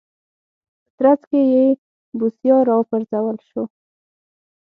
په 0.83 0.89
ترڅ 0.97 1.21
کې 1.29 1.41
یې 1.53 1.65
بوسیا 2.17 2.57
راوپرځول 2.69 3.37
شو. 3.49 3.63